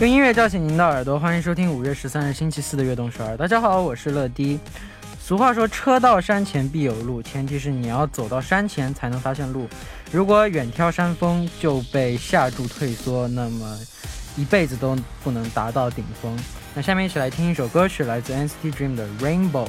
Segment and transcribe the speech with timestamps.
[0.00, 3.36] 用音乐叫醒您的耳朵，欢迎收听五月十三日星期四的悦动十二。
[3.36, 4.58] 大家好，我是乐迪。
[5.20, 9.68] 俗话说，车到山前必有路，前提是你要走到山前才能发现路。
[10.10, 13.78] 如果远眺山峰就被吓住退缩，那么
[14.38, 16.34] 一辈子都不能达到顶峰。
[16.74, 19.66] 那下面一起来听一首歌曲，来自 NCT Dream 的《Rainbow》。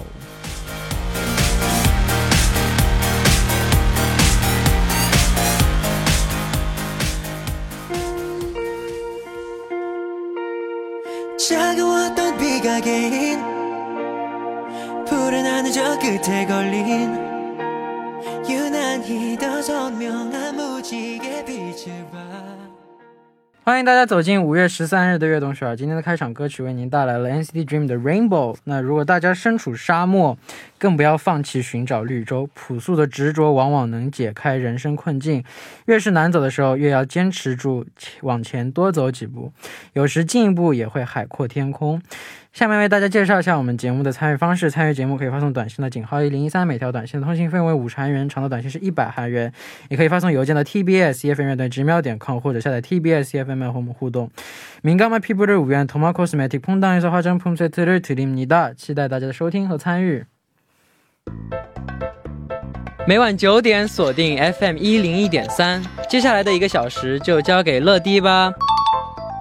[23.64, 25.76] 欢迎大家走进五月十三日的悦动十二。
[25.76, 28.58] 今天的开场歌曲为您带来了 NCT Dream 的 Rainbow。
[28.64, 30.36] 那如果大家身处沙漠，
[30.80, 32.50] 更不要放弃寻找绿洲。
[32.56, 35.44] 朴素的执着往往能解开人生困境。
[35.86, 37.86] 越是难走的时候，越要坚持住，
[38.24, 39.54] 往前多走几步。
[39.94, 42.02] 有时进一步也会海阔天空。
[42.53, 44.71] 下面为大家介绍一下我们节目的参与方式。
[44.71, 49.53] 参与节目可以发送短信的井号一零一三，每条短信的通信费为五十韩元，长的短信是一百韩元。
[49.91, 54.31] 也可以发送邮件到 tbs efm 乐队直瞄点 com，或者下载 tbs efm 和我们互动。
[54.83, 60.25] 敏感的皮肤的五元 Toma Cosmetic 퐁당에서화장품세트를드립니다期待大家的收听和参与。
[63.07, 68.53] 每晚九点锁定 FM 一零一点三，接下来的一个小时就交给乐迪吧。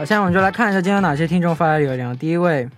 [0.00, 2.16] 好，现在我们就来看一下今天有哪些听众发来留言。
[2.18, 2.68] 第一位，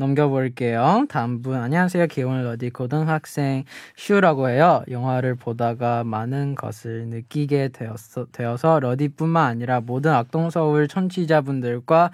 [0.00, 1.06] 넘겨볼게요.
[1.08, 2.06] 다음 분 안녕하세요.
[2.06, 3.64] 기원을 어디 고등학생
[3.96, 4.84] 슈라고 해요.
[4.88, 12.12] 영화를 보다가 많은 것을 느끼게 되었어, 되어서 러디뿐만 아니라 모든 악동서울 청취자분들과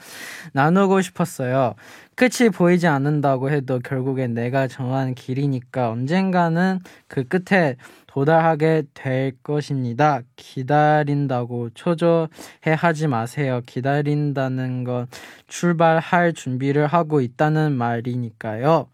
[0.54, 1.74] 나누고 싶었어요.
[2.19, 10.19] 끝이 보이지 않는다고 해도 결국엔 내가 정한 길이니까 언젠가는 그 끝에 도달하게 될 것입니다.
[10.35, 13.61] 기다린다고 초조해 하지 마세요.
[13.65, 15.07] 기다린다는 건
[15.47, 18.89] 출발할 준비를 하고 있다는 말이니까요.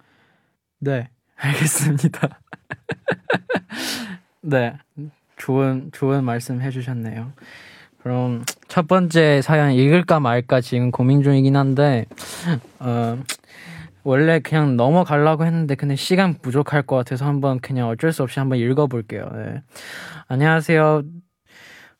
[0.77, 2.29] 네, 알겠습니다.
[4.41, 4.77] 네,
[5.37, 7.33] 좋은, 좋은 말씀 해주셨네요.
[8.05, 12.05] 그럼 첫 번째 사연 읽을까 말까 지금 고민 중이긴 한데,
[12.77, 13.17] 어,
[14.03, 18.59] 원래 그냥 넘어가려고 했는데 근데 시간 부족할 것 같아서 한번 그냥 어쩔 수 없이 한번
[18.59, 19.27] 읽어볼게요.
[19.33, 19.63] 네.
[20.27, 21.01] 안녕하세요.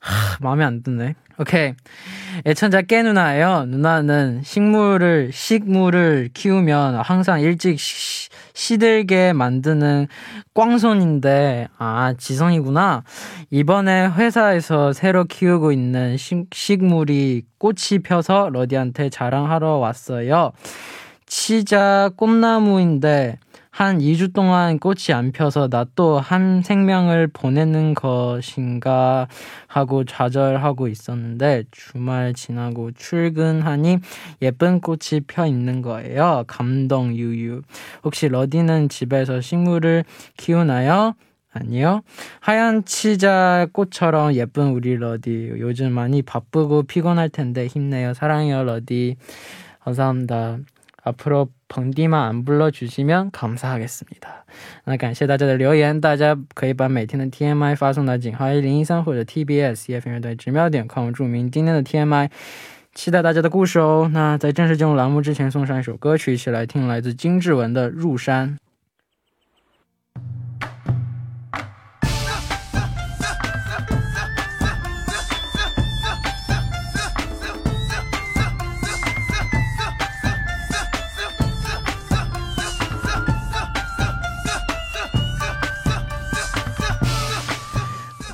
[0.06, 1.16] 하, 마음에 안 드네.
[1.40, 1.74] 오케이.
[2.46, 3.66] 애천자 깨 누나예요.
[3.68, 10.08] 누나는 식물을 식물을 키우면 항상 일찍 시, 시들게 만드는
[10.54, 13.04] 꽝손인데 아 지성이구나.
[13.50, 20.52] 이번에 회사에서 새로 키우고 있는 식, 식물이 꽃이 펴서 러디한테 자랑하러 왔어요.
[21.26, 23.40] 치자 꽃나무인데
[23.76, 29.28] 한 2주 동안 꽃이 안 펴서 나 또 한 생명을 보내는 것인가
[29.68, 33.98] 하고 좌절하고 있었는데 주말 지나고 출근하니
[34.42, 36.46] 예쁜 꽃이 펴 있는 거예요.
[36.48, 37.64] 감동 유유.
[38.06, 40.06] 혹시 러디는 집에서 식물을
[40.38, 41.14] 키우나요?
[41.52, 42.02] 아니요.
[42.40, 45.52] 하얀 치자 꽃처럼 예쁜 우리 러디.
[45.60, 48.14] 요즘 많이 바쁘고 피곤할 텐데 힘내요.
[48.14, 49.18] 사랑해요, 러디.
[49.84, 50.60] 감사합니다.
[51.04, 54.45] 앞으로 벙디만 안 불러주시면 감사하겠습니다.
[54.85, 62.31] 那感谢大家的留言，大家可以把每天的 TMI 发送到井号一零一三或者 TBS EFM 乐队直瞄点 com，注明今天的 TMI，
[62.95, 64.11] 期待大家的故事哦。
[64.13, 68.59] 那在正式进入栏目之前，送上一首歌曲，一起来听来自金志文的《入山》。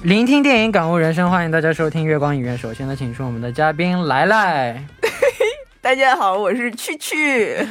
[0.04, 2.58] 聆听电影，感悟人生，欢迎大家收听月光影院。
[2.58, 4.84] 首先呢，请出我们的嘉宾来来。
[5.80, 7.56] 大家好，我是趣趣。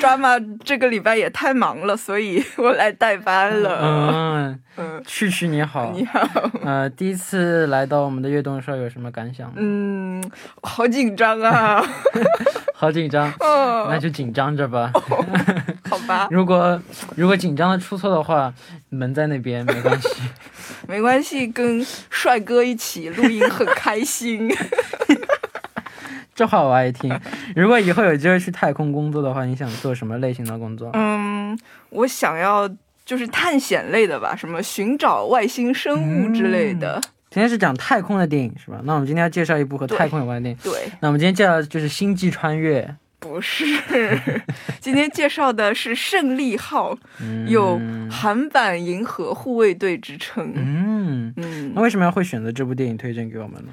[0.00, 0.30] 抓马
[0.64, 3.78] 这个礼拜也太忙了，所以我来代班了。
[3.80, 6.20] 嗯嗯，趣趣你好，你好。
[6.64, 9.52] 呃，第一次来到我们的悦动社有什么感想？
[9.54, 10.20] 嗯，
[10.62, 11.80] 好紧张啊，
[12.74, 13.32] 好紧张。
[13.38, 14.90] 哦，那就紧张着吧。
[15.98, 16.28] 好吧。
[16.32, 16.80] 如果
[17.16, 18.52] 如果紧张的出错的话，
[18.88, 20.08] 门在那边，没关系。
[20.88, 24.50] 没关系，跟帅哥一起录音很开心。
[26.34, 27.16] 这话我爱听。
[27.54, 30.90] 如果以后有机会去太空工作的话，你想做什么类型的工作？
[30.94, 31.56] 嗯，
[31.90, 32.68] 我想要
[33.04, 37.00] 就是探险类的吧，什么寻找外星生物之类的。
[37.30, 38.80] 今天是讲太空的电影是吧？
[38.82, 40.58] 那我们今天要介绍一部和太空有关的电影。
[40.62, 40.90] 对。
[41.00, 42.82] 那我们今天介绍的就是《星际穿越》。
[43.24, 43.64] 不是，
[44.80, 46.94] 今天介绍的是《胜利号》，
[47.48, 47.80] 有
[48.10, 50.52] 韩版《银河护卫队》之称。
[50.54, 51.72] 嗯嗯。
[51.74, 53.72] 那为什么要会选择这部电影推荐给我们呢？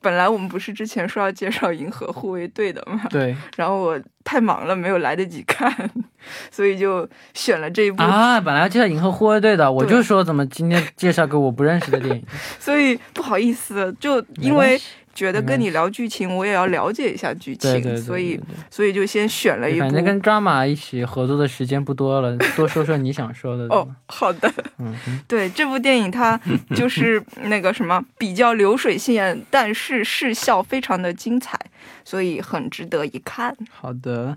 [0.00, 3.02] 本来我们不是之前说要介绍《银河护卫队》的吗？
[3.10, 3.34] 对。
[3.56, 5.90] 然后我太忙了，没有来得及看，
[6.52, 8.00] 所以就选了这一部。
[8.00, 12.24] 啊，本来要介绍《银河护卫队》的，我就说怎么今天介绍个我不认识的电影。
[12.60, 14.80] 所以不好意思，就因为。
[15.14, 18.38] 觉得跟你聊剧情，我也要了解一下剧情，所以
[18.70, 19.80] 所以就先选了一部。
[19.80, 23.64] 反正跟抓马一起合作的时间不多了，多说说你想说的。
[23.66, 24.52] 哦， 好的。
[24.78, 24.94] 嗯，
[25.28, 26.38] 对，这部电影它
[26.74, 31.58] 就是 那个什么，比较流水线，但是视效非常的精彩，
[32.04, 33.56] 所以很值得一看。
[33.70, 34.36] 好的，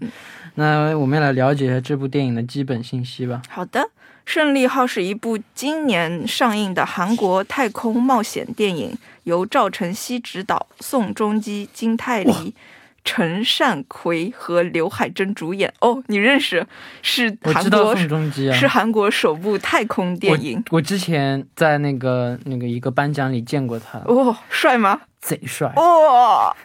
[0.56, 3.42] 那我们来了解一下这部电影的基本信息吧。
[3.50, 3.90] 好的。
[4.30, 8.94] 《胜利号》是一部今年上映的韩国太空冒险电影，
[9.28, 12.56] 由赵晨曦执导，宋仲基、金泰梨、
[13.04, 15.74] 陈善奎和刘海珍主演。
[15.82, 16.66] 哦，你认识？
[17.02, 20.64] 是韩国宋仲基啊，是韩国首部太空电影。
[20.72, 24.00] 我之前在那个那个一个颁奖礼见过他。
[24.06, 25.02] 哦，帅吗？
[25.20, 25.74] 贼帅！
[25.76, 26.56] 哦，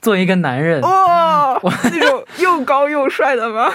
[0.00, 3.70] 作为一个男人，哦，那种 又高又帅的吗？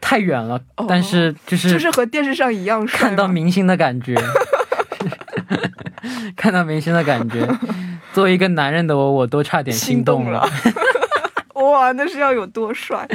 [0.00, 0.58] 太远了，
[0.88, 4.14] 但是就是就是和电视上一样帅，看到明星的感觉，
[6.36, 7.48] 看到明星的感觉。
[8.12, 10.46] 作为一个男人的我，我都差点心动了。
[11.54, 13.08] 哇，那是要有多帅？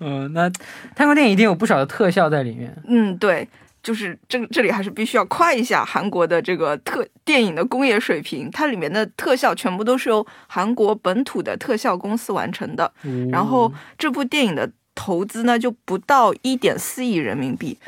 [0.00, 0.50] 嗯，那
[0.94, 2.74] 泰国电影一定有不少的特效在里面。
[2.86, 3.46] 嗯，对，
[3.82, 12.90] 就是这这里还是必须要夸一下韩国的这个特电影的工业水平，它里面的特效全部都是由韩国本土的特效公司完成的。
[13.30, 14.70] 然后这部电影的。
[14.94, 17.78] 投资呢就不到一点四亿人民币，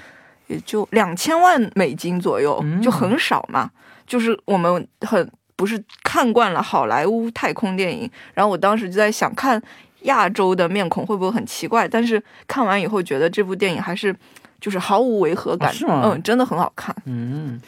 [0.46, 3.70] 也就两千万美金左右，就很少嘛。
[4.06, 9.60] 就是我们很不是看惯了好莱坞太空电影，然后我当时就在想，看
[10.02, 11.86] 亚洲的面孔会不会很奇怪？
[11.88, 14.14] 但是看完以后觉得这部电影还是
[14.60, 16.94] 就是毫无违和感，嗯，真的很好看。
[17.06, 17.60] 嗯，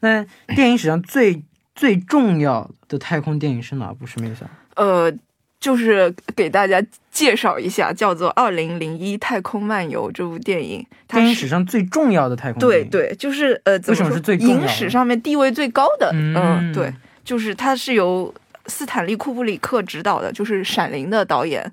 [0.00, 0.24] 那
[0.54, 1.42] 电影史上最
[1.74, 4.06] 最重要的太空电影是哪部？
[4.06, 4.46] 什么意思？
[4.76, 5.12] 呃。
[5.62, 6.82] 就是给大家
[7.12, 16.10] 介绍一下，叫做《二零零一太空漫游》这部电影，电影史上最重要的太空对对，就是呃，为什么是最影史上面地位最高的？
[16.12, 16.92] 嗯，对，
[17.24, 18.34] 就是它是由
[18.66, 21.64] 斯坦利库布里克执导的，就是《闪灵》的导演，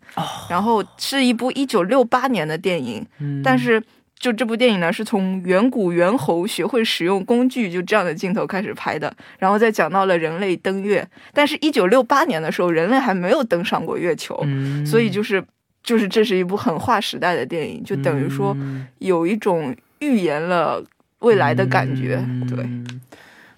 [0.48, 3.04] 然后是一部一九六八年的电影，
[3.44, 3.82] 但是。
[4.20, 11.08] 就这部电影呢，是从远古猿猴学会使用工具就这样的镜头开始拍的，然后再讲到了人类登月。
[11.34, 14.46] 但是，一九六八年的时候，人类还没有登上过月球，
[14.86, 15.42] 所以就是
[15.82, 18.54] 就是这是一部很划时代的电影，就等于说
[18.98, 20.84] 有一种预言了
[21.20, 22.22] 未来的感觉。
[22.50, 22.68] 对，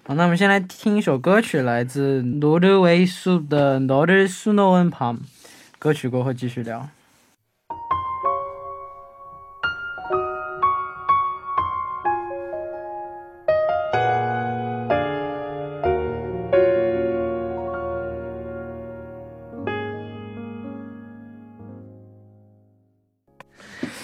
[0.04, 5.16] 好，那我们先来听一首歌曲，来自挪威苏的《Northern Snow and Palm》。
[5.80, 6.88] 歌曲过后继续聊。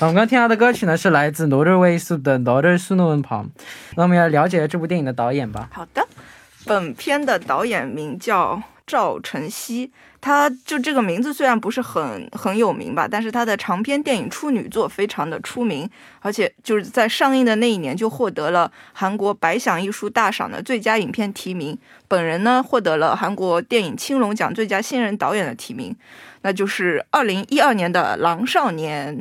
[0.00, 3.47] 我们刚听到的歌曲呢，是来自挪威苏的《Northern Snow and Palm》。
[3.97, 5.69] 那我们要了解这部电影的导演吧。
[5.73, 6.07] 好的，
[6.64, 9.90] 本片的导演名叫赵晨曦，
[10.21, 15.90] 他就这个名字虽然不是很很有名吧，但是他的长篇电影处女作非常的出名，
[16.21, 21.76] 而且就是在上映的那一年就获得了韩国百想艺术大赏的最佳影片提名。
[22.07, 25.97] 本人呢，获得了韩国电影青龙奖最佳新人导演的提名，
[26.43, 29.17] 那就是二零一二年的《狼少年》。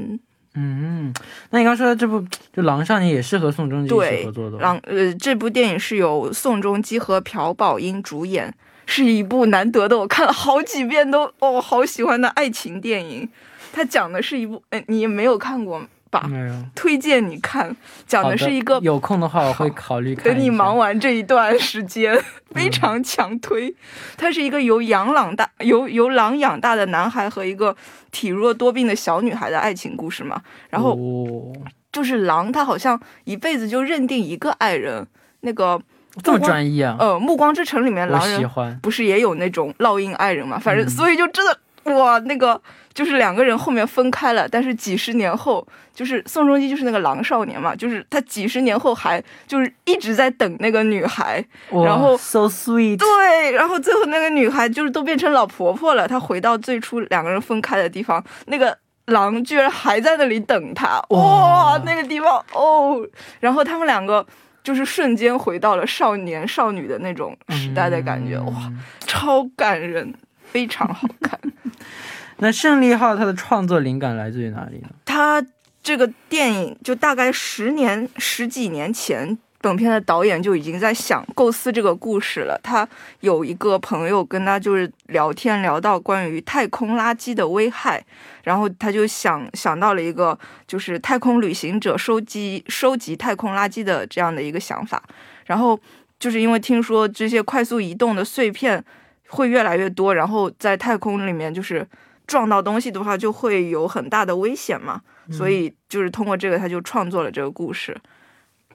[0.59, 1.13] 嗯，
[1.51, 2.19] 那你刚说的这部
[2.51, 4.57] 就《狼少年》也是和宋仲基一起合作的。
[4.57, 8.51] 狼呃，这部电影是由宋仲基和朴宝英主演，
[8.87, 13.29] 是一部难得的，我看了好几遍都哦好喜欢的爱情电影。
[13.71, 16.29] 它讲的是一部，呃，你也没有看过吧。
[16.75, 20.25] 推荐你看，讲的是一个有空的话，我会考虑看。
[20.25, 22.17] 等你忙完这一段时间，
[22.55, 23.73] 非常强推。
[24.17, 27.75] 它是一个由养狼大由由狼养大的男孩和一个
[28.11, 30.41] 体弱多病的小女孩的爱情故事嘛。
[30.69, 31.53] 然后哦
[31.91, 35.05] 就是狼，他好像一辈子就认定一个爱人。
[35.41, 35.79] 那个
[36.23, 38.77] 这么专一啊，呃，《暮光之城》里面狼人喜欢。
[38.81, 40.57] 不是也有那种烙印爱人嘛？
[40.59, 42.59] 反正嗯所以就真的哇，那个
[42.98, 45.63] 就是两个人后面分开了，但是几十年后，
[45.94, 58.75] 就是宋仲基就是那个狼少年嘛，就是他几十年后还就是一直在等那个女孩，然后 so sweet，对，然后最后那个女孩就是都变成老婆婆了，她回到最初两个人分开的地方，那个。
[59.08, 61.18] 狼居然还在那里等她，哇。
[61.18, 63.00] 哇，那个地方哦，
[63.39, 64.27] 然后他们两个
[64.62, 68.46] 就是瞬间回到了少年少女的那种时代的感觉，嗯。
[68.48, 68.74] 哇，
[69.06, 70.13] 超感人，
[70.44, 71.39] 非常好看。
[72.38, 74.89] 那胜利号它的创作灵感来自于哪里呢？
[75.06, 75.44] 他
[75.82, 82.60] 这个电影就大概十年十几年前，本片的导演就已经在想构思这个故事了。
[82.62, 82.88] 他
[83.22, 88.03] 有一个朋友跟他就是聊天聊到关于太空垃圾的危害，
[88.44, 95.01] 然后他就想想到了一个就是太空旅行者收集收集太空垃圾的这样的一个想法，
[95.46, 95.79] 然后
[96.20, 98.84] 就是因为听说这些快速移动的碎片
[99.29, 101.88] 会越来越多，然后在太空里面就是
[102.27, 105.01] 撞到东西的话，就会有很大的危险嘛。
[105.31, 107.98] 所以就是通过这个，他就创作了这个故事。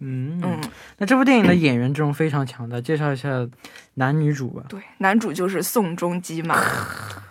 [0.00, 0.61] 嗯嗯，
[0.99, 3.47] 那这部电影的演员阵容非常强大，介绍一下
[3.94, 4.64] 男女主吧。
[4.68, 6.61] 对，男主就是宋仲基嘛。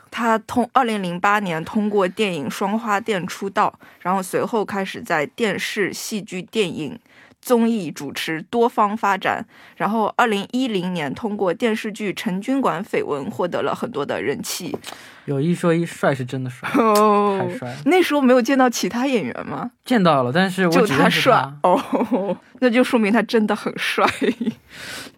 [0.10, 6.98] 他通二零零八年通过电影《双花店》出道，然后随后开始在电视、戏剧、电影、
[7.42, 9.46] 综艺主持多方发展。
[9.76, 14.78] 然后二零一零年通过电视剧《陈军馆绯闻》获得了很多的人气。
[15.26, 17.76] 有一说一，帅是真的帅，哦太帅了。
[17.86, 19.72] 那时候没有见到其他演员吗？
[19.86, 21.48] 见到了，但是我就他帅。
[21.62, 24.04] 哦， 那就说明他真的很帅。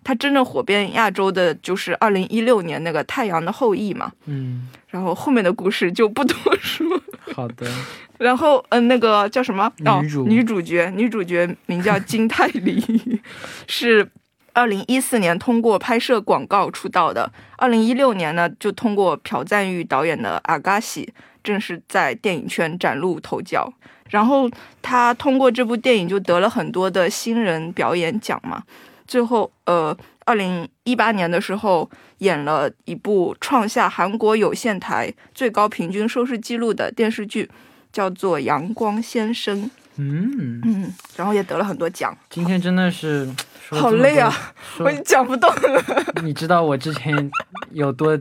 [0.03, 6.85] 他真正火遍亚洲的就是二零一六年那个《太阳的后裔》嘛，嗯，然后后面的故事就不多说。
[7.33, 7.65] 好的。
[8.19, 9.69] 然后，嗯、那个叫什么？
[9.85, 13.21] 哦女主，女主角，女主角名叫金泰梨，
[13.67, 14.07] 是
[14.53, 17.29] 二零一四年通过拍摄广告出道的。
[17.57, 21.11] 二零一六年呢，就通过朴赞玉导演的《阿嘎西》
[21.43, 23.73] 正式在电影圈崭露头角。
[24.09, 24.49] 然后
[24.81, 28.61] 他通过这部电影就得了很多的新人表演奖嘛。
[29.07, 29.95] 最后，呃，
[30.25, 37.49] 二零一八年的时候演了一部创下韩国有线台最高平均收视记录的电视剧，
[37.91, 39.63] 叫做《阳光先生》。
[39.97, 43.29] 嗯，嗯，然后也得了很多奖，今天真的是
[43.69, 44.33] 好累啊！
[44.75, 44.87] 多！
[44.87, 45.83] 我说讲不动了。
[46.23, 47.31] 你知道我之前
[47.71, 48.17] 有多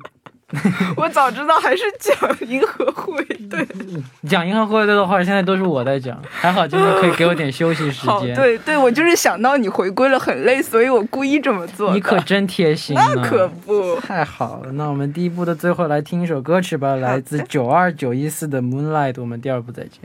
[0.97, 2.15] 我早知道还是讲
[2.49, 3.67] 银河会队。
[4.29, 8.35] 讲银河护卫队的话，现在都是我在讲，还好今天可以给我点休息时，间。
[8.35, 11.93] 对对，我就是想到你回归了很累，所以我故意这么做。
[11.93, 13.03] 你可真贴心呢。
[13.15, 13.99] 那可不。
[14.01, 19.13] 太好了，那我们第一部的最后来听一首歌曲吧，来自九二九一四的《Moonlight》。
[19.21, 20.01] 我们第二部再见。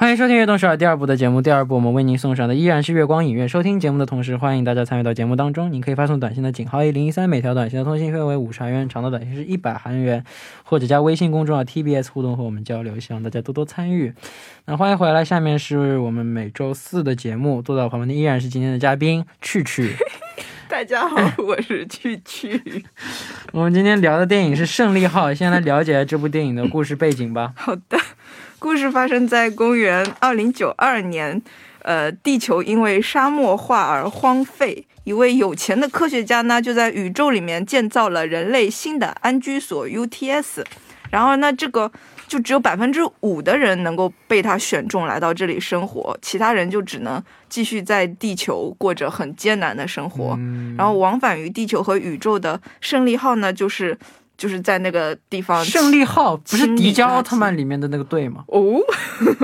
[0.00, 1.42] 欢迎收听《悦动十二》第二部的节目。
[1.42, 3.46] 第二部我们为您送上的依然是月光影院。
[3.46, 5.70] 收听节目的同时，欢迎大家参与到节目当中。
[5.70, 10.24] 您可以发送短信的井号一零一三，每条短信的通信费为五十韩元，长的短信是一百韩元，
[10.64, 12.98] 或者加微信公众号 TBS 互动和我们交流。
[12.98, 14.14] 希望大家多多参与。
[14.64, 17.60] 那欢迎回来，下面是我们每周四的节目。
[17.60, 19.96] 坐在我旁边的依然是今天的嘉宾趣趣。
[20.66, 21.16] 大家好，
[21.46, 22.86] 我是趣趣。
[23.52, 27.52] 我们今天聊的电影是《胜利号》，先来了解这部电影的故事背景吧。
[27.58, 27.98] 好的，
[28.60, 31.40] 故事发生在公元二零九二年，
[31.80, 34.86] 呃，地球因为沙漠化而荒废。
[35.04, 40.62] 一位有钱的科学家呢，就在宇宙里面建造了人类新的安居所 UTS。
[41.10, 41.90] 然后呢，这个
[42.28, 50.36] 就只有百分之五的人能够被他选中来到这里生活，其他人就只能继续在地球过着很艰难的生活。
[50.38, 53.98] 嗯然后往返于地球和宇宙的胜利号呢，就是
[54.40, 58.42] 就是在那个地方，胜利号不是迪迦奥特曼里面的那个队吗？
[58.48, 58.80] 哦，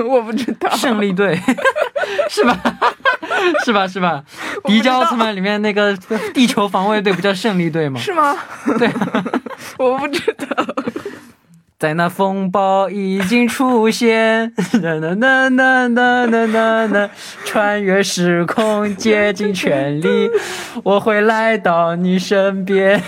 [0.09, 1.39] 我不知道，胜利队
[2.27, 2.59] 是吧？
[3.63, 3.87] 是吧？
[3.87, 4.23] 是吧？
[4.63, 5.95] 迪迦奥特曼里面那个
[6.33, 7.99] 地球防卫队不叫胜利队吗？
[8.01, 8.35] 是吗？
[8.79, 8.89] 对，
[9.77, 10.65] 我不知道。
[11.79, 14.51] 在那风暴已经出现，
[14.81, 15.87] 呐呐呐呐
[16.25, 17.09] 呐呐呐，
[17.45, 20.27] 穿越时空，竭尽全力，
[20.83, 22.99] 我会来到你身边。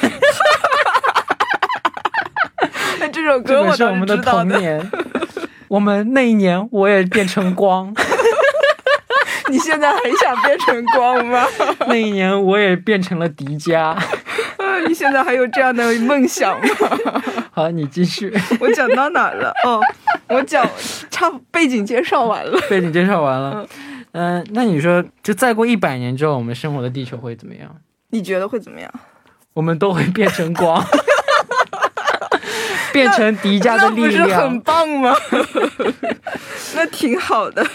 [3.22, 4.18] 那这首歌我是我们的。
[4.18, 4.92] 童年。
[5.68, 7.94] 我们那一年，我也变成光。
[9.50, 11.46] 你现在很想变成光吗？
[11.88, 13.80] 那一年，我也变成了迪迦。
[13.80, 14.04] 啊
[14.88, 16.68] 你现在还有这样的梦想吗？
[17.52, 18.34] 好，你继续。
[18.60, 19.54] 我讲到哪了？
[19.66, 19.82] 哦，
[20.30, 20.66] 我讲
[21.12, 22.58] 差背景介绍完了。
[22.70, 23.68] 背景介绍完了，
[24.14, 27.70] 嗯、那你说，就再过一百年之后，我们生活的地球会怎么样？
[28.12, 28.90] 你觉得会怎么样？
[29.54, 30.82] 我们都会变成光，
[32.94, 34.62] 变成迪迦的力量不是很。
[34.62, 35.16] 棒吗？
[36.76, 37.66] 那挺好的。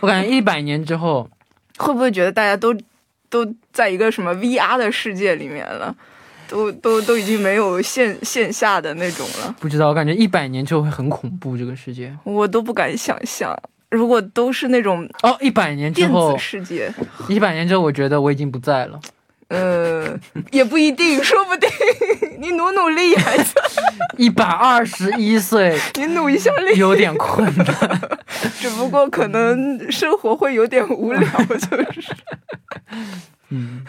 [0.00, 1.28] 我感觉一百年之后，
[1.78, 2.74] 会不会觉得大家都
[3.28, 5.94] 都在一个什么 VR 的世界里面了？
[6.48, 12.14] 都都都已经没有线线下的那种了，不知道，我感觉一百年之后会很恐怖，这个世界。
[12.24, 13.56] 我都不敢想象。
[13.88, 16.92] 如果都是那种哦，一百年之电后子，世界，
[17.28, 19.00] 一百年之后，我觉得我已经不在了。
[19.48, 20.18] 呃，
[20.50, 21.68] 也不一定，说不定
[22.40, 23.51] 你努努力，孩子，
[24.22, 27.66] 一百二十一岁， 你努一下力，有点困难。
[28.60, 32.14] 只不过可能生活会有点无聊，就是。
[33.50, 33.84] 嗯，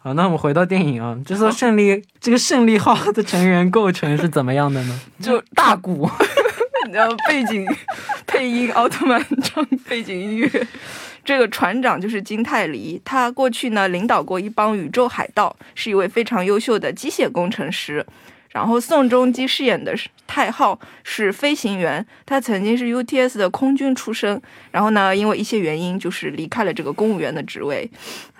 [0.00, 5.00] 好，那我们回到电影啊，就说胜利这个胜利号的成员构成是怎么样的呢？
[5.22, 6.10] 就大鼓，
[6.90, 7.64] 然后背景
[8.26, 10.50] 配音奥特曼唱背景音乐。
[11.24, 18.04] 这个船长就是金泰梨，他过去呢领导过一帮宇宙海盗，是一位非常优秀的机械工程师。
[18.58, 27.88] 然后宋仲基饰演的是太浩是飞行员，他曾经是 UTS 的空军出身，然后呢因为一些原因就是离开了这个公务员的职位。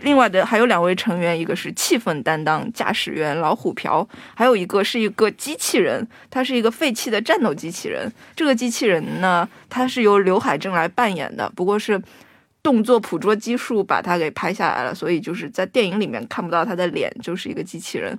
[0.00, 8.12] 另外的还有两位成员，一个是气氛担当驾驶员老虎瓢，还有一个是一个机器人，他是一个废弃的战斗机器人。
[8.34, 12.02] 这个机器人呢，它是由刘海镇来扮演的，不过是
[12.60, 18.18] 动作捕捉技术把它给拍下来了，所以就是在电影里面看不到他的脸，就是一个机器人。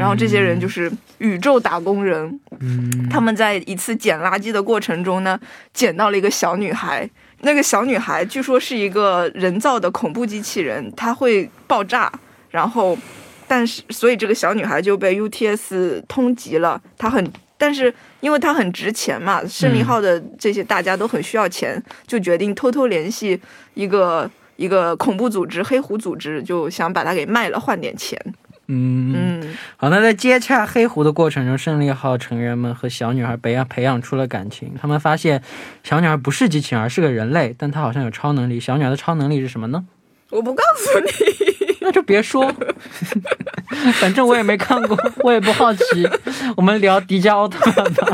[0.00, 5.38] 然后这些人就是宇宙打工人，嗯，他们在一次捡垃圾的过程中呢，
[5.74, 7.06] 捡到了一个小女孩。
[7.42, 12.10] 那个小女孩据说是一个人造的恐怖机器人，它会爆炸，
[12.50, 12.96] 然后，
[13.46, 16.80] 但是所以这个小女孩就被 UTS 通缉了。
[16.96, 23.38] 她很，但是因为她很值钱嘛，胜利号的这些大家都很需要钱，就决定偷偷联系
[23.74, 28.18] 一个一个恐怖组织黑狐组织，就想把它给卖了换点钱。
[28.72, 34.72] 嗯嗯好，那在接洽黑狐的过程中，胜利号成员们和小女孩培养培养出了感情。
[34.80, 35.42] 他们发现
[35.82, 38.60] 小女孩不是机器人，而是个人类，但她好像有超能力。
[38.60, 39.84] 小女孩的超能力是什么呢？
[40.30, 41.10] 我不告诉你。
[41.82, 42.52] 那就别说，
[43.98, 45.82] 反正我也没看过，我也不好奇。
[46.56, 48.06] 我们聊迪迦奥特曼吧，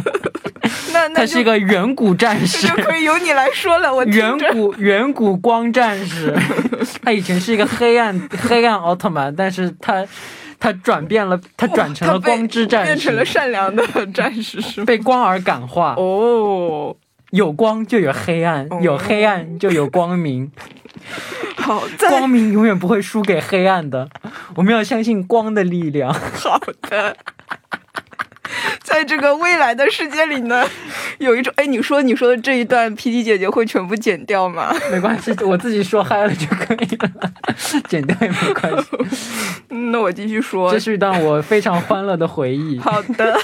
[0.92, 3.92] 那那他是一个远古战士这，就可以由你来说了。
[3.92, 6.33] 我远古远古光战士。
[7.03, 10.07] 他以前是一个黑暗黑暗奥特曼，但是他
[10.59, 14.87] 他转变了，他转成了光之战士变成了，善良的战士，是吗？
[14.87, 15.95] 被光而感化。
[15.97, 16.97] 哦，
[17.31, 20.51] 有光就有黑暗，哦有黑暗就有光明，
[21.57, 24.09] 好，在光明永远不会输给黑暗的。
[24.55, 26.12] 我们要相信光的力量。
[26.12, 27.16] 好的。
[28.87, 30.64] 在这个未来的世界里呢，
[31.18, 34.72] 有一种哎，你说你说的这一段，PD 姐姐会全部剪掉吗？
[34.92, 37.33] 没关系，我自己说嗨了就可以了，
[37.88, 38.88] 剪掉也没关系。
[39.70, 40.79] 嗯 那我继续说这。
[40.79, 42.79] 是一段我非常欢乐的回忆。
[42.79, 43.37] 好的，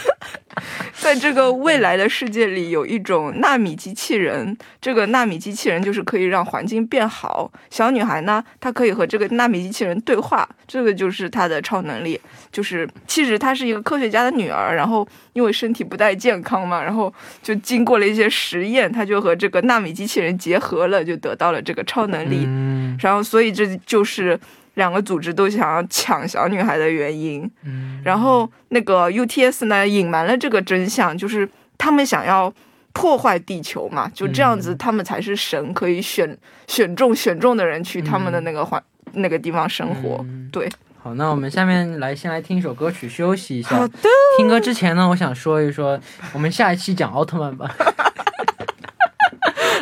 [0.94, 4.56] 在这个未来的世界里，有一种纳米机器人。
[4.80, 7.50] 这个纳米机器人就是可以让环境变好。
[7.68, 12.20] 小女孩呢，她可以和这个纳米机器人对话，这个就是她的超能力。
[12.52, 22.44] 就是其实她是一个科学家的女儿，然后因为身体不太健康嘛，然后就经过了一些实验，他就和这个纳米机器人结合了，就得到了这个超能力。
[22.46, 24.38] 嗯然后，所以这就是
[24.74, 27.50] 两个组织都想要抢小女孩的原因。
[27.64, 32.52] 嗯然后那个 UTS 呢，隐瞒了这个真相，就是他们想要
[32.92, 36.36] 破坏地球嘛，就这样子，嗯他们才是神，可以选
[36.68, 38.82] 选中选中的人去他们的那个环、
[39.14, 40.18] 那个地方生活。
[40.24, 40.68] 嗯对，
[41.02, 43.88] 好，那我们下面来先来听一首歌曲休息一下好。
[43.88, 43.98] 的，
[44.36, 45.98] 听歌之前呢，我想说一说，
[46.32, 47.68] 我们下一期讲奥特曼吧。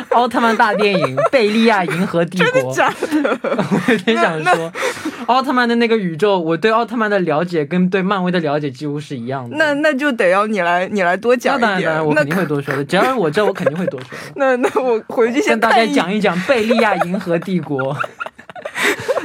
[0.09, 4.73] 奥特曼大电影《贝利亚银河帝国》，假的，我有点想说，
[5.27, 9.55] 奥特曼的那个宇宙，我对奥特曼的了解跟对漫威的了解几乎是一样的。
[9.57, 12.15] 那那就得要你来，你来多讲一当然，当然，我点。
[12.15, 12.83] 那肯定会多说的。
[12.83, 14.17] 只要我这，我肯定会多说的。
[14.35, 17.95] 那那我回去先跟大家讲一讲《贝利亚银河帝国》，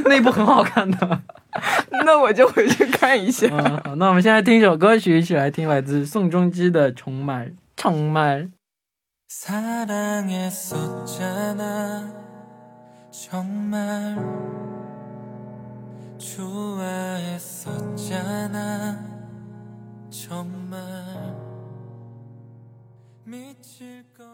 [0.06, 1.22] 那 部很好看的。
[2.06, 3.48] 那我就回去看一下。
[3.52, 8.44] 嗯，好，那我们现在听一首歌曲，一起来听来自宋仲基的《充满充满》。
[9.34, 12.12] 사랑했었잖아
[13.12, 14.18] 정말
[16.18, 18.98] 좋아했었잖아
[20.10, 20.82] 정말
[23.24, 24.26] 미칠 것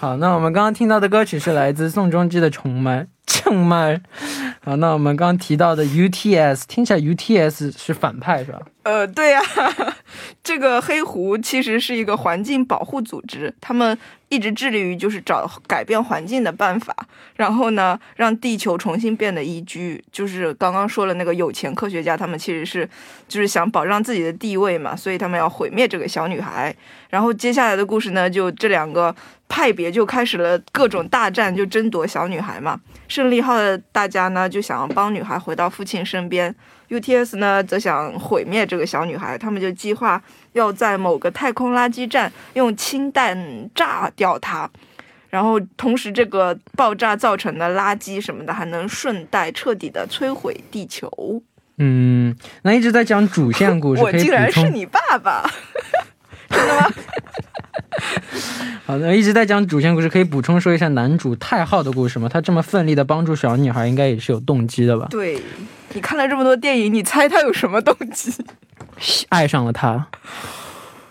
[0.00, 3.08] 好，那我们刚刚听到的歌曲是来自宋仲基的《充满
[3.39, 3.95] 充满》。
[4.61, 8.59] 好，那我们刚刚提到的 UTS，听起来 UTS 是反派是吧？
[8.83, 9.41] 呃，对呀、
[10.43, 13.95] 这个黑狐其实是一个环境保护组织，他们
[14.29, 16.95] 一直致力于就是找改变环境的办法，
[17.35, 20.03] 然后呢，让地球重新变得宜居。
[20.11, 22.89] 就是刚刚说了那个有钱科学家，他们其实是
[23.27, 26.75] 就是想保障自己的地位嘛，所以他们要毁灭这个小女孩。
[27.09, 29.15] 然后接下来的故事呢，就这两个
[29.47, 32.79] 派别就开始了各种大战，就争夺小女孩嘛。
[33.09, 36.55] 胜利号的大家呢，就想要帮女孩回到父亲身边。
[36.89, 40.19] UTS 呢，则想毁灭这个小女孩，他们就计划
[40.53, 44.67] 要在某个太空垃圾站用氢弹炸掉她，
[45.29, 51.11] 然后同时这个爆炸造成的垃圾什么的，还能顺带彻底的摧毁地球。
[51.77, 54.51] 嗯，那一直在讲主线故事， 我竟然。
[54.51, 55.47] 是你爸爸，
[56.49, 56.89] 真的吗？
[58.89, 62.27] 好的，一直在讲主线故事，可以补充说一下男主太浩的故事吗？
[62.27, 65.05] 他这么奋力的帮助小女孩，应该也是有动机的吧？
[65.11, 65.39] 对，
[65.93, 68.33] 你看了这么多电影，你猜他有什么动机？
[69.29, 70.07] 爱上了他。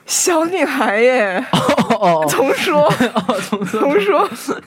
[0.06, 2.82] 小女孩耶，哦哦哦重说，
[3.14, 4.60] 哦，重说 重说，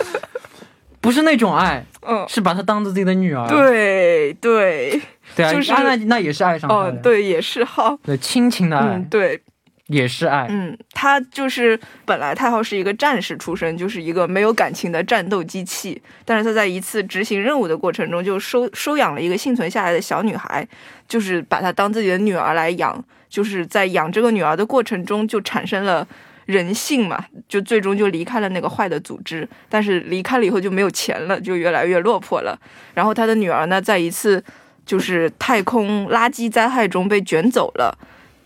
[1.02, 3.46] 不是那种爱，嗯，是把她当做自己的女儿。
[3.46, 4.98] 对对，
[5.36, 9.42] 对啊，就是啊那那也是爱上她的。，哦对，也是哈，对，亲情的爱、嗯，对，
[9.86, 10.46] 也是爱。
[10.48, 20.66] 嗯，他就是本来太浩是一个战士出身，就是一个没有感情的战斗机器，但是他在一次执行任务的过程中，就收收养了一个幸存下来的小女孩，
[21.08, 26.06] 就是把她当自己的女儿来养，就是在养这个女儿的过程中，就产生了。
[26.44, 32.58] 人性嘛，就最终就离开了那个坏的组织，但是离开了以后就没有钱了，就越来越落魄了。
[32.94, 34.42] 然后他的女儿呢，在一次
[34.84, 37.96] 就是太空垃圾灾害中被卷走了，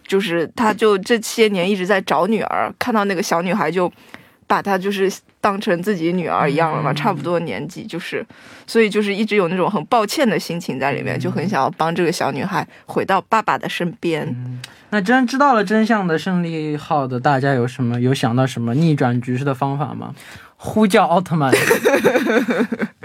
[0.06, 3.92] 就是他就这些年一直在找女儿，看到那个小女孩就
[4.46, 8.24] 把她就是当成自己女儿一样了嘛，嗯差不多年纪，就是
[8.66, 14.60] 所以就是一直有那种很抱歉的心情在里面，就很想要帮这个小女孩回到爸爸的身边。
[14.90, 20.14] 那真知道了真相的胜利号的大家有什么有想到什么逆转局势的方法吗？
[20.58, 21.52] 呼叫奥特曼，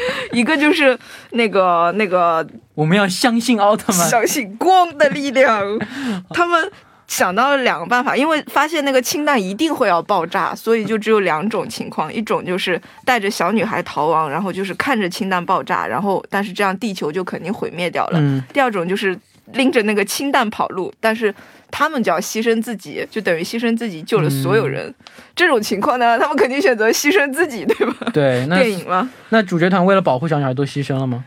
[0.32, 0.98] 一个就是
[1.30, 4.08] 那个那个我们要相信奥特曼。
[4.08, 5.78] 相信光的力量。
[6.30, 6.70] 他们
[7.06, 19.18] 想到了两个办法，因为发现那个氢弹一定会要爆炸，所以就只有两种情况：一种就是带着小女孩逃亡，然后就是看着氢弹爆炸，然后但是这样地球就肯定毁灭掉了；嗯，第二种就是
[19.52, 21.34] 拎着那个氢弹跑路，但是。
[21.74, 24.94] 他们就要牺牲自己，就等于牺牲自己救了所有人。
[25.34, 28.08] 这种情况呢，他们肯定选择牺牲自己，对吧？
[28.12, 29.10] 对，那电影吗？
[29.30, 31.24] 那主角团为了保护小女孩都牺牲了吗？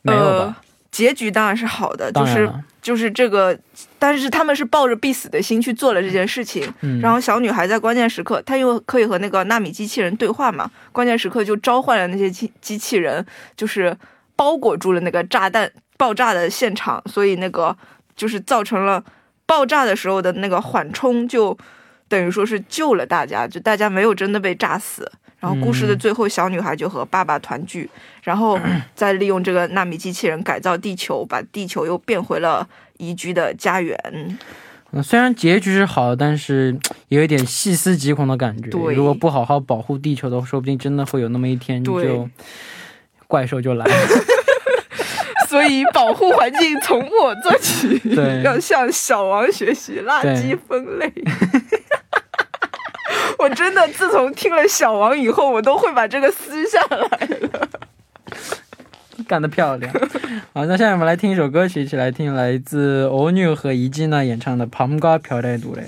[0.00, 0.56] 没有呃吧？，
[0.90, 3.54] 结局当然是好的，就是就是这个，
[3.98, 6.66] 但是他们是抱着必死的心去做了这件事情。
[6.80, 13.22] 嗯，然后小女孩在关键时刻，她又可以和那个纳米机器人对话嘛，关键时刻就召唤了那些机机器人，
[13.54, 13.94] 就是
[14.34, 15.70] 包裹住了那个炸弹
[16.02, 17.76] 爆炸的现场，所以那个
[18.16, 19.00] 就是造成了
[19.46, 21.56] 爆炸的时候的那个缓冲，就
[22.08, 25.08] 等于说是救了大家，就大家没有真的被炸死。
[25.38, 27.88] 然后故事的嗯最后，小女孩就和爸爸团聚，
[28.24, 28.58] 然后
[28.96, 33.96] 再利用这个纳米机器人改造地球，把地球又变回了宜居的家园。
[34.12, 34.36] 嗯
[35.04, 36.76] 虽然结局是好的，但是
[37.08, 38.70] 也有一点细思极恐的感觉。
[38.70, 42.28] 对如果不好好保护地球的话，说不定真的会有那么一天对就
[43.28, 43.92] 怪兽就来了。
[45.52, 48.00] 所以保护环境从我做起，
[48.42, 51.12] 要向小王学习垃圾分类。
[53.38, 57.68] 我真的自从听了小王以后，我都会把这个撕下来了。
[59.28, 59.92] 干得漂亮！
[60.54, 65.82] 好，那下面我们来听一首歌曲，一起来听来自欧女和怡静娜演唱的《旁瓜飘带度嘞》。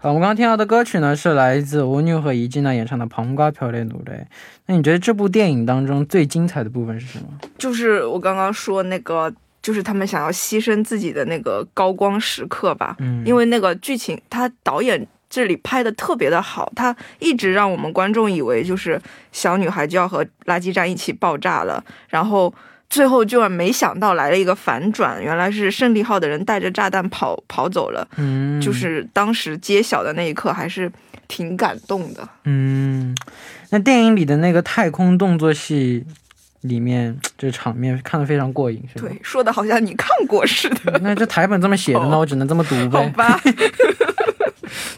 [0.00, 4.12] 好，我们刚刚听到的歌曲呢，是来自吴牛和怡静呢演唱的《旁瓜瓢亮努力》。
[4.66, 7.24] 那你觉得这部电影当中最精彩的部分是什么？
[7.58, 12.94] 就是我刚刚说那个，就是他们想要牺牲自己的那个高光时刻吧。
[13.00, 22.54] 嗯，因为那个剧情，他导演这里拍的特别的好，他一直让我们观众以为就是小女孩就要和垃圾站一起爆炸了，然后。
[22.90, 30.90] 最后居然没想到来了一个反转，原来是胜利号的人带着炸弹跑跑走了，嗯，就是当时揭晓的那一刻还是
[31.26, 32.26] 挺感动的。
[32.44, 33.14] 嗯，
[33.70, 36.04] 那电影里的那个太空动作戏
[36.62, 39.08] 里面，这场面看得非常过瘾，是吧？
[39.08, 43.02] 对，说的好像你看过似的，那这台本这么写的，那我只能这么读呗。
[43.02, 43.40] 好吧。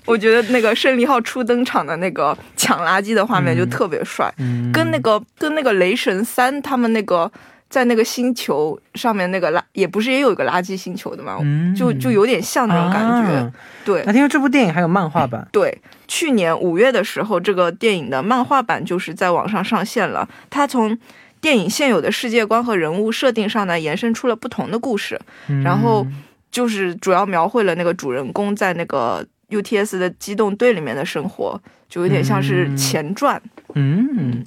[0.04, 7.30] 我觉得那个胜利号初登场的那个抢垃圾的画面就特别帅，嗯，跟那个跟那个雷神三他们那个
[7.70, 11.38] 在那个星球上面那个垃，也不是也有一个垃圾星球的嘛？
[11.40, 13.36] 嗯就就有点像那种感觉。
[13.36, 13.52] 啊
[13.82, 20.28] 对那听说这部电影还有漫画版，对，去年五月的时候，这个电影的漫画版就是在网上上线了。
[20.50, 20.96] 它从
[21.40, 26.06] 电影现有的世界观和人物设定上呢，延伸出了不同的故事，嗯然后
[26.50, 33.40] 就是主要描绘了那个主人公在那个 UTS 的机动队里面的生活，就有点像是嗯前传。
[33.74, 34.44] 嗯，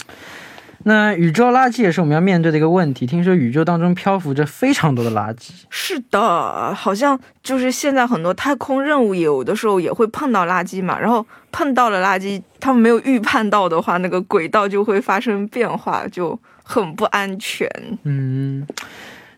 [0.83, 3.05] 那宇宙垃圾也是我们要面对的一个问题。
[3.05, 5.51] 听说宇宙当中漂浮着非常多的垃圾。
[5.69, 17.69] 是的，好像就是现在很多太空任务有的时候也会碰到垃圾嘛，然后碰到了垃圾，他们没有预判到的话，那个轨道就会发生变化，就很不安全。
[18.03, 18.67] 嗯，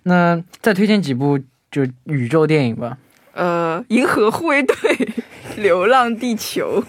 [0.04, 2.98] 那再推荐几部就宇宙电影吧。
[3.34, 4.76] 呃，银河护卫队、
[5.58, 6.84] 流浪地球。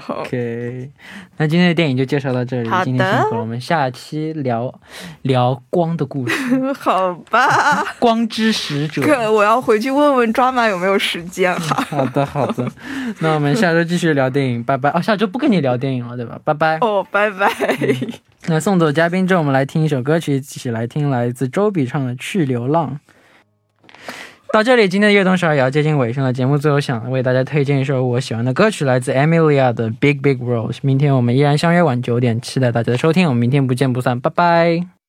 [0.00, 0.90] 好，OK，
[1.36, 2.68] 那今天的电影就介绍到这里。
[2.68, 4.72] 好的今天辛苦了，我们下期聊
[5.22, 6.34] 聊光的故事，
[6.74, 9.02] 好吧，光之使者。
[9.02, 11.82] 哥，我要回去问问抓马有没有时间哈。
[11.90, 12.66] 好的，好的。
[13.20, 14.90] 那我们下周继续聊电影，拜拜。
[14.90, 16.38] 哦，下周不跟你聊电影了，对吧？
[16.44, 16.78] 拜拜。
[16.80, 17.50] 哦，拜拜。
[18.46, 22.90] 那送走嘉宾之后，我们来听一首歌曲，一起来听来自周笔畅的《去流浪》。
[24.52, 26.30] 到这里，今天的悦动十二也要接近尾声了。
[26.30, 30.72] 节目最后想为大家推荐一首我喜欢的歌曲，来自 Emilia 的《Big Big World》。
[30.82, 33.26] 明天我们依然相约晚九点，期待大家的收听。
[33.26, 35.01] 我们明天不见不散，拜拜。